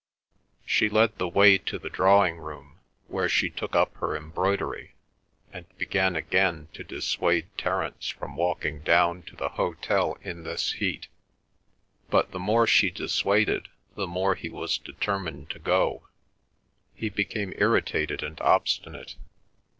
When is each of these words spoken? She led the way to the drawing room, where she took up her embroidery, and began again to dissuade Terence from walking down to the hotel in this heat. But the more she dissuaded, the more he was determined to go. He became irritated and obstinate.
She 0.65 0.89
led 0.89 1.19
the 1.19 1.27
way 1.27 1.59
to 1.59 1.77
the 1.77 1.91
drawing 1.91 2.37
room, 2.39 2.79
where 3.07 3.29
she 3.29 3.51
took 3.51 3.75
up 3.75 3.93
her 3.97 4.17
embroidery, 4.17 4.95
and 5.53 5.65
began 5.77 6.15
again 6.15 6.69
to 6.73 6.83
dissuade 6.83 7.55
Terence 7.55 8.07
from 8.09 8.35
walking 8.35 8.81
down 8.81 9.21
to 9.21 9.35
the 9.35 9.49
hotel 9.49 10.17
in 10.23 10.41
this 10.43 10.71
heat. 10.71 11.07
But 12.09 12.31
the 12.31 12.39
more 12.39 12.65
she 12.65 12.89
dissuaded, 12.89 13.69
the 13.95 14.07
more 14.07 14.33
he 14.33 14.49
was 14.49 14.79
determined 14.79 15.51
to 15.51 15.59
go. 15.59 16.07
He 16.95 17.09
became 17.09 17.53
irritated 17.57 18.23
and 18.23 18.41
obstinate. 18.41 19.17